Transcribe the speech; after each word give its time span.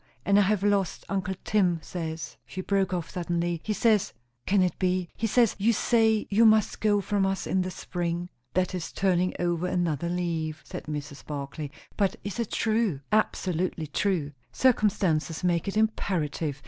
And 0.25 0.39
I 0.39 0.41
have 0.41 0.63
lost 0.63 1.05
uncle 1.09 1.35
Tim 1.43 1.79
says," 1.83 2.35
she 2.47 2.61
broke 2.61 2.91
off 2.91 3.11
suddenly, 3.11 3.61
"he 3.63 3.71
says, 3.71 4.13
can 4.47 4.63
it 4.63 4.79
be? 4.79 5.09
he 5.15 5.27
says 5.27 5.55
you 5.59 5.71
say 5.73 6.25
you 6.31 6.43
must 6.43 6.79
go 6.81 7.01
from 7.01 7.23
us 7.23 7.45
in 7.45 7.61
the 7.61 7.69
spring?" 7.69 8.27
"That 8.55 8.73
is 8.73 8.91
turning 8.91 9.35
over 9.37 9.67
another 9.67 10.09
leaf," 10.09 10.63
said 10.65 10.85
Mrs. 10.85 11.23
Barclay. 11.23 11.69
"But 11.97 12.15
is 12.23 12.39
it 12.39 12.49
true?" 12.49 13.01
"Absolutely 13.11 13.85
true. 13.85 14.31
Circumstances 14.51 15.43
make 15.43 15.67
it 15.67 15.77
imperative. 15.77 16.59